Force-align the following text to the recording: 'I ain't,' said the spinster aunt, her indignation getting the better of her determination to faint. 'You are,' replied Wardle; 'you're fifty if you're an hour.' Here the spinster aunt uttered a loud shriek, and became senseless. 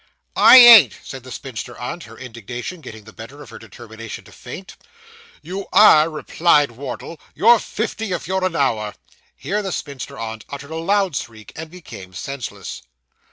'I 0.35 0.57
ain't,' 0.57 0.97
said 1.03 1.21
the 1.21 1.31
spinster 1.31 1.77
aunt, 1.77 2.05
her 2.05 2.17
indignation 2.17 2.81
getting 2.81 3.03
the 3.03 3.13
better 3.13 3.43
of 3.43 3.51
her 3.51 3.59
determination 3.59 4.23
to 4.23 4.31
faint. 4.31 4.75
'You 5.43 5.67
are,' 5.71 6.09
replied 6.09 6.71
Wardle; 6.71 7.19
'you're 7.35 7.59
fifty 7.59 8.11
if 8.11 8.27
you're 8.27 8.43
an 8.43 8.55
hour.' 8.55 8.95
Here 9.35 9.61
the 9.61 9.71
spinster 9.71 10.17
aunt 10.17 10.43
uttered 10.49 10.71
a 10.71 10.77
loud 10.77 11.15
shriek, 11.15 11.51
and 11.55 11.69
became 11.69 12.15
senseless. 12.15 12.81